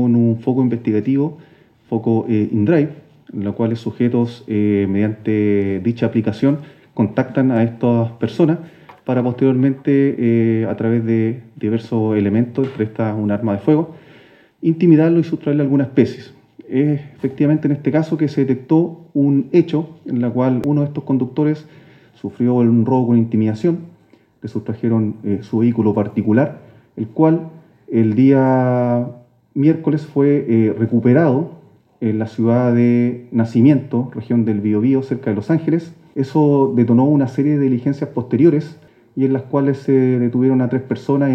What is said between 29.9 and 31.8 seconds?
fue eh, recuperado